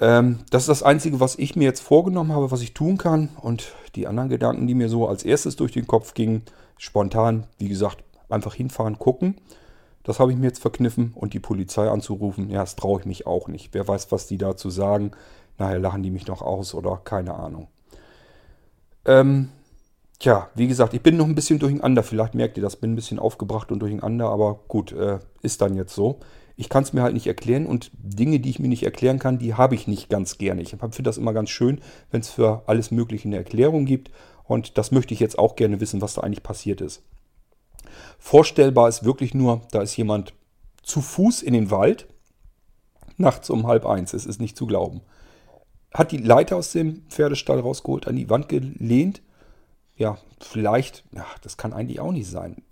[0.00, 3.30] Ähm, das ist das Einzige, was ich mir jetzt vorgenommen habe, was ich tun kann.
[3.40, 6.42] Und die anderen Gedanken, die mir so als erstes durch den Kopf gingen,
[6.78, 9.36] spontan, wie gesagt, einfach hinfahren, gucken.
[10.02, 13.26] Das habe ich mir jetzt verkniffen und die Polizei anzurufen, ja, das traue ich mich
[13.26, 13.72] auch nicht.
[13.72, 15.12] Wer weiß, was die dazu sagen.
[15.56, 17.68] Nachher lachen die mich noch aus oder keine Ahnung.
[19.06, 19.50] Ähm,
[20.18, 22.02] Tja, wie gesagt, ich bin noch ein bisschen durcheinander.
[22.02, 25.74] Vielleicht merkt ihr das, bin ein bisschen aufgebracht und durcheinander, aber gut, äh, ist dann
[25.74, 26.20] jetzt so.
[26.56, 29.38] Ich kann es mir halt nicht erklären und Dinge, die ich mir nicht erklären kann,
[29.38, 30.62] die habe ich nicht ganz gerne.
[30.62, 31.80] Ich finde das immer ganz schön,
[32.12, 34.12] wenn es für alles Mögliche eine Erklärung gibt
[34.44, 37.02] und das möchte ich jetzt auch gerne wissen, was da eigentlich passiert ist.
[38.20, 40.32] Vorstellbar ist wirklich nur, da ist jemand
[40.84, 42.06] zu Fuß in den Wald,
[43.16, 45.00] nachts um halb eins, es ist nicht zu glauben.
[45.92, 49.22] Hat die Leiter aus dem Pferdestall rausgeholt, an die Wand gelehnt
[49.96, 52.62] ja, vielleicht, ja, das kann eigentlich auch nicht sein.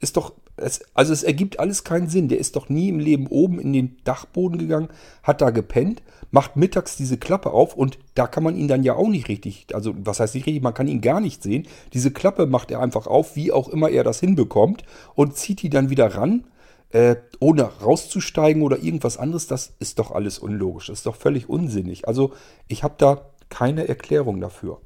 [0.00, 2.28] Ist doch, es, also es ergibt alles keinen Sinn.
[2.28, 4.88] Der ist doch nie im Leben oben in den Dachboden gegangen,
[5.22, 8.94] hat da gepennt, macht mittags diese Klappe auf und da kann man ihn dann ja
[8.94, 11.68] auch nicht richtig, also was heißt nicht richtig, man kann ihn gar nicht sehen.
[11.92, 14.82] Diese Klappe macht er einfach auf, wie auch immer er das hinbekommt
[15.14, 16.46] und zieht die dann wieder ran,
[16.90, 19.46] äh, ohne rauszusteigen oder irgendwas anderes.
[19.46, 22.08] Das ist doch alles unlogisch, das ist doch völlig unsinnig.
[22.08, 22.32] Also
[22.66, 24.80] ich habe da keine Erklärung dafür.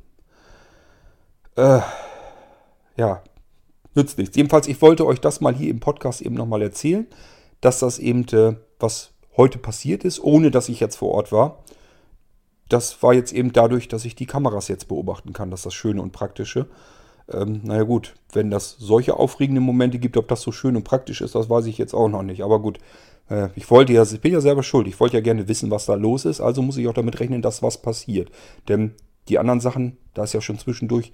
[1.57, 1.81] Äh,
[2.97, 3.23] ja,
[3.95, 4.37] nützt nichts.
[4.37, 7.07] Jedenfalls, ich wollte euch das mal hier im Podcast eben nochmal erzählen,
[7.61, 11.65] dass das eben, äh, was heute passiert ist, ohne dass ich jetzt vor Ort war.
[12.69, 15.51] Das war jetzt eben dadurch, dass ich die Kameras jetzt beobachten kann.
[15.51, 16.67] Das ist das Schöne und Praktische.
[17.33, 21.21] Ähm, naja gut, wenn das solche aufregende Momente gibt, ob das so schön und praktisch
[21.21, 22.43] ist, das weiß ich jetzt auch noch nicht.
[22.43, 22.79] Aber gut,
[23.31, 24.87] äh, ich wollte ja, ich bin ja selber schuld.
[24.89, 26.41] Ich wollte ja gerne wissen, was da los ist.
[26.41, 28.31] Also muss ich auch damit rechnen, dass was passiert.
[28.69, 28.95] Denn
[29.29, 31.13] die anderen Sachen, da ist ja schon zwischendurch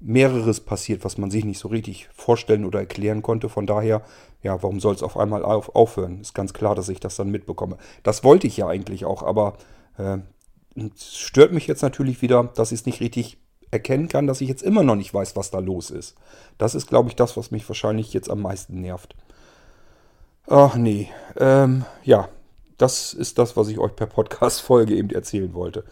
[0.00, 3.48] mehreres passiert, was man sich nicht so richtig vorstellen oder erklären konnte.
[3.48, 4.02] Von daher,
[4.42, 6.20] ja, warum soll es auf einmal auf, aufhören?
[6.20, 7.76] Ist ganz klar, dass ich das dann mitbekomme.
[8.02, 9.58] Das wollte ich ja eigentlich auch, aber
[9.98, 10.18] äh,
[10.74, 13.38] es stört mich jetzt natürlich wieder, dass ich es nicht richtig
[13.70, 16.16] erkennen kann, dass ich jetzt immer noch nicht weiß, was da los ist.
[16.58, 19.14] Das ist, glaube ich, das, was mich wahrscheinlich jetzt am meisten nervt.
[20.48, 21.08] Ach nee,
[21.38, 22.28] ähm, ja,
[22.78, 25.84] das ist das, was ich euch per Podcast-Folge eben erzählen wollte.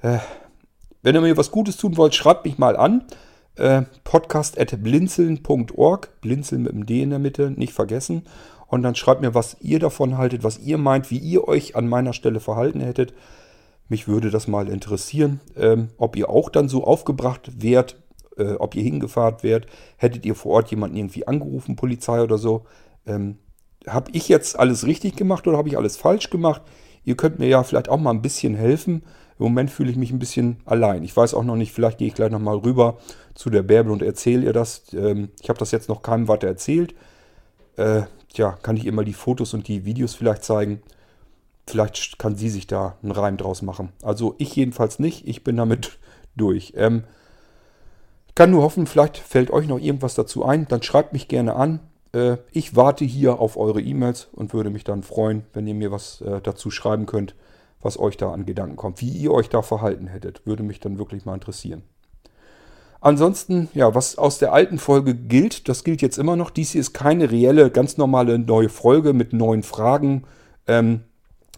[0.00, 0.18] Äh,
[1.04, 3.04] wenn ihr mir was Gutes tun wollt, schreibt mich mal an.
[3.56, 6.20] Äh, podcast at blinzeln.org.
[6.22, 8.22] Blinzeln mit dem D in der Mitte, nicht vergessen.
[8.68, 11.88] Und dann schreibt mir, was ihr davon haltet, was ihr meint, wie ihr euch an
[11.88, 13.12] meiner Stelle verhalten hättet.
[13.86, 17.96] Mich würde das mal interessieren, ähm, ob ihr auch dann so aufgebracht wärt,
[18.38, 19.66] äh, ob ihr hingefahren wärt.
[19.98, 22.64] Hättet ihr vor Ort jemanden irgendwie angerufen, Polizei oder so?
[23.06, 23.36] Ähm,
[23.86, 26.62] habe ich jetzt alles richtig gemacht oder habe ich alles falsch gemacht?
[27.04, 29.02] Ihr könnt mir ja vielleicht auch mal ein bisschen helfen.
[29.38, 31.02] Im Moment fühle ich mich ein bisschen allein.
[31.02, 32.98] Ich weiß auch noch nicht, vielleicht gehe ich gleich nochmal rüber
[33.34, 34.82] zu der Bärbel und erzähle ihr das.
[34.92, 36.94] Ähm, ich habe das jetzt noch keinem weiter erzählt.
[37.76, 40.82] Äh, tja, kann ich ihr mal die Fotos und die Videos vielleicht zeigen.
[41.66, 43.88] Vielleicht kann sie sich da einen Reim draus machen.
[44.02, 45.26] Also ich jedenfalls nicht.
[45.26, 45.98] Ich bin damit
[46.36, 46.74] durch.
[46.76, 47.02] Ähm,
[48.36, 50.66] kann nur hoffen, vielleicht fällt euch noch irgendwas dazu ein.
[50.68, 51.80] Dann schreibt mich gerne an.
[52.12, 55.90] Äh, ich warte hier auf eure E-Mails und würde mich dann freuen, wenn ihr mir
[55.90, 57.34] was äh, dazu schreiben könnt
[57.84, 60.46] was euch da an Gedanken kommt, wie ihr euch da verhalten hättet.
[60.46, 61.82] Würde mich dann wirklich mal interessieren.
[63.00, 66.48] Ansonsten, ja, was aus der alten Folge gilt, das gilt jetzt immer noch.
[66.48, 70.24] Dies hier ist keine reelle, ganz normale neue Folge mit neuen Fragen.
[70.66, 71.00] Ähm,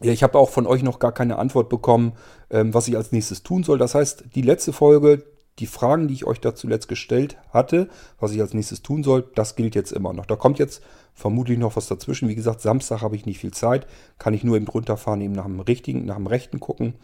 [0.02, 2.14] ja, ich habe auch von euch noch gar keine Antwort bekommen,
[2.50, 3.78] ähm, was ich als nächstes tun soll.
[3.78, 5.22] Das heißt, die letzte Folge,
[5.58, 7.88] die Fragen, die ich euch da zuletzt gestellt hatte,
[8.20, 10.26] was ich als nächstes tun soll, das gilt jetzt immer noch.
[10.26, 10.82] Da kommt jetzt
[11.14, 12.28] vermutlich noch was dazwischen.
[12.28, 13.86] Wie gesagt, Samstag habe ich nicht viel Zeit,
[14.18, 16.94] kann ich nur eben runterfahren, eben nach dem richtigen, nach dem rechten gucken.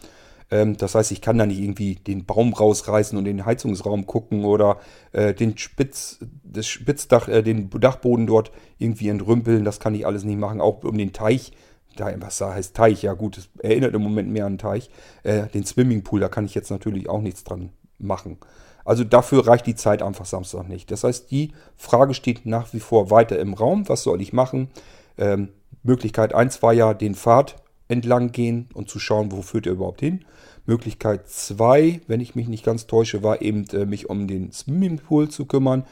[0.50, 4.44] Ähm, das heißt, ich kann da nicht irgendwie den Baum rausreißen und den Heizungsraum gucken
[4.44, 4.78] oder
[5.12, 9.64] äh, den Spitz, das Spitzdach, äh, den Dachboden dort irgendwie entrümpeln.
[9.64, 10.60] Das kann ich alles nicht machen.
[10.60, 11.52] Auch um den Teich
[11.98, 14.88] was da heißt Teich, ja gut, es erinnert im Moment mehr an Teich.
[15.24, 18.38] Äh, den Swimmingpool, da kann ich jetzt natürlich auch nichts dran machen.
[18.84, 20.90] Also dafür reicht die Zeit einfach Samstag nicht.
[20.90, 23.88] Das heißt, die Frage steht nach wie vor weiter im Raum.
[23.88, 24.70] Was soll ich machen?
[25.18, 25.48] Ähm,
[25.82, 27.56] Möglichkeit 1 war ja den Pfad
[27.88, 30.24] entlang gehen und zu schauen, wo führt er überhaupt hin.
[30.66, 35.28] Möglichkeit 2, wenn ich mich nicht ganz täusche, war eben äh, mich um den Swimmingpool
[35.28, 35.84] zu kümmern.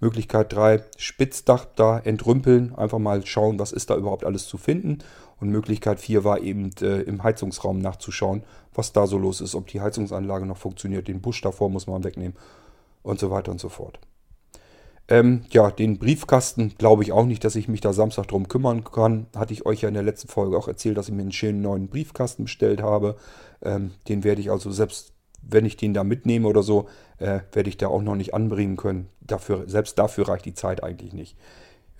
[0.00, 4.98] Möglichkeit 3, Spitzdach da entrümpeln, einfach mal schauen, was ist da überhaupt alles zu finden.
[5.38, 8.42] Und Möglichkeit 4 war eben äh, im Heizungsraum nachzuschauen,
[8.74, 12.04] was da so los ist, ob die Heizungsanlage noch funktioniert, den Busch davor muss man
[12.04, 12.36] wegnehmen
[13.02, 13.98] und so weiter und so fort.
[15.08, 18.82] Ähm, ja, den Briefkasten glaube ich auch nicht, dass ich mich da Samstag drum kümmern
[18.82, 19.26] kann.
[19.36, 21.62] Hatte ich euch ja in der letzten Folge auch erzählt, dass ich mir einen schönen
[21.62, 23.16] neuen Briefkasten bestellt habe.
[23.62, 27.68] Ähm, den werde ich also selbst, wenn ich den da mitnehme oder so, äh, werde
[27.68, 29.08] ich da auch noch nicht anbringen können.
[29.20, 31.36] Dafür, selbst dafür reicht die Zeit eigentlich nicht.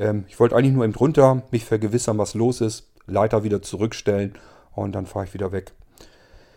[0.00, 2.90] Ähm, ich wollte eigentlich nur eben drunter mich vergewissern, was los ist.
[3.06, 4.34] Leiter wieder zurückstellen
[4.74, 5.72] und dann fahre ich wieder weg.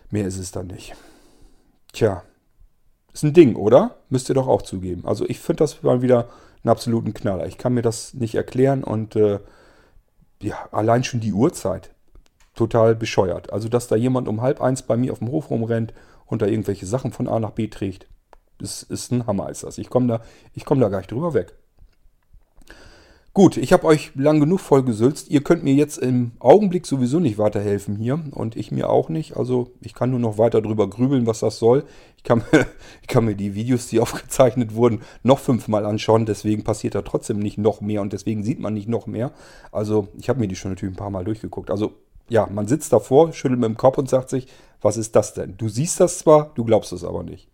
[0.09, 0.95] Mehr ist es dann nicht.
[1.93, 2.23] Tja,
[3.13, 3.95] ist ein Ding, oder?
[4.09, 5.05] Müsst ihr doch auch zugeben.
[5.05, 6.29] Also ich finde das mal wieder
[6.63, 7.47] einen absoluten Knaller.
[7.47, 9.39] Ich kann mir das nicht erklären und äh,
[10.41, 11.91] ja, allein schon die Uhrzeit.
[12.55, 13.53] Total bescheuert.
[13.53, 15.93] Also, dass da jemand um halb eins bei mir auf dem Hof rumrennt
[16.25, 18.07] und da irgendwelche Sachen von A nach B trägt,
[18.59, 19.77] ist, ist ein Hammer, ist das.
[19.77, 20.21] Ich komme da,
[20.65, 21.53] komm da gar nicht drüber weg.
[23.33, 25.29] Gut, ich habe euch lang genug vollgesülzt.
[25.29, 29.37] Ihr könnt mir jetzt im Augenblick sowieso nicht weiterhelfen hier und ich mir auch nicht.
[29.37, 31.83] Also ich kann nur noch weiter drüber grübeln, was das soll.
[32.17, 32.65] Ich kann, mir,
[33.01, 36.25] ich kann mir die Videos, die aufgezeichnet wurden, noch fünfmal anschauen.
[36.25, 39.31] Deswegen passiert da trotzdem nicht noch mehr und deswegen sieht man nicht noch mehr.
[39.71, 41.69] Also ich habe mir die schon natürlich ein paar Mal durchgeguckt.
[41.69, 41.93] Also
[42.29, 44.47] ja, man sitzt davor, schüttelt mit dem Kopf und sagt sich,
[44.81, 45.55] was ist das denn?
[45.57, 47.47] Du siehst das zwar, du glaubst es aber nicht.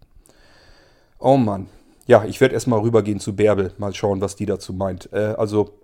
[1.19, 1.67] Oh Mann,
[2.05, 5.11] ja, ich werde erstmal rübergehen zu Bärbel, mal schauen, was die dazu meint.
[5.11, 5.79] Äh, also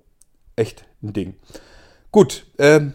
[0.56, 1.36] echt ein Ding.
[2.12, 2.94] Gut, ähm,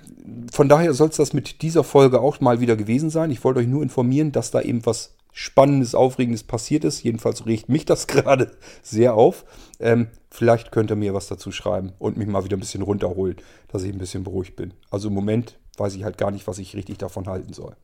[0.52, 3.30] von daher soll es das mit dieser Folge auch mal wieder gewesen sein.
[3.30, 7.02] Ich wollte euch nur informieren, dass da eben was Spannendes, Aufregendes passiert ist.
[7.02, 9.44] Jedenfalls regt mich das gerade sehr auf.
[9.80, 13.36] Ähm, vielleicht könnt ihr mir was dazu schreiben und mich mal wieder ein bisschen runterholen,
[13.68, 14.72] dass ich ein bisschen beruhigt bin.
[14.90, 17.76] Also im Moment weiß ich halt gar nicht, was ich richtig davon halten soll.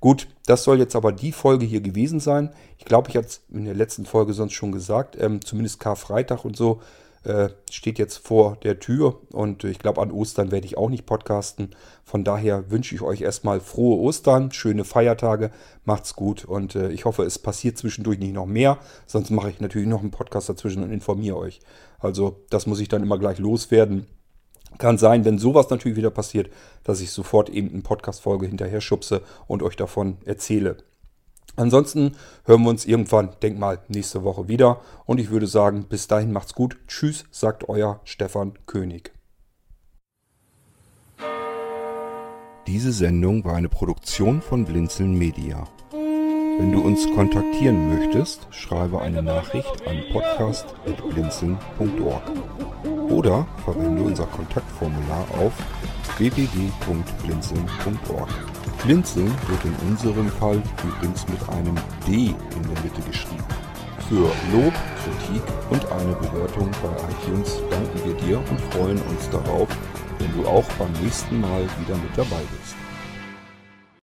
[0.00, 2.50] Gut, das soll jetzt aber die Folge hier gewesen sein.
[2.78, 5.16] Ich glaube, ich hatte es in der letzten Folge sonst schon gesagt.
[5.20, 6.80] Ähm, zumindest Karfreitag und so
[7.24, 9.20] äh, steht jetzt vor der Tür.
[9.32, 11.74] Und ich glaube, an Ostern werde ich auch nicht podcasten.
[12.04, 15.50] Von daher wünsche ich euch erstmal frohe Ostern, schöne Feiertage.
[15.84, 18.78] Macht's gut und äh, ich hoffe, es passiert zwischendurch nicht noch mehr.
[19.06, 21.60] Sonst mache ich natürlich noch einen Podcast dazwischen und informiere euch.
[21.98, 24.06] Also, das muss ich dann immer gleich loswerden.
[24.78, 26.50] Kann sein, wenn sowas natürlich wieder passiert,
[26.84, 30.78] dass ich sofort eben eine Podcast-Folge hinterher schubse und euch davon erzähle.
[31.56, 34.80] Ansonsten hören wir uns irgendwann, denk mal, nächste Woche wieder.
[35.04, 36.78] Und ich würde sagen, bis dahin macht's gut.
[36.86, 39.12] Tschüss, sagt euer Stefan König.
[42.66, 45.68] Diese Sendung war eine Produktion von Blinzeln Media.
[45.92, 52.22] Wenn du uns kontaktieren möchtest, schreibe eine Nachricht an podcast.blinzeln.org
[53.10, 55.52] oder verwende unser Kontaktformular auf
[56.16, 58.28] www.blinzeln.org.
[58.82, 63.44] Blinzeln wird in unserem Fall übrigens mit einem D in der Mitte geschrieben.
[64.08, 64.72] Für Lob,
[65.04, 69.68] Kritik und eine Bewertung bei iTunes danken wir dir und freuen uns darauf,
[70.18, 72.79] wenn du auch beim nächsten Mal wieder mit dabei bist.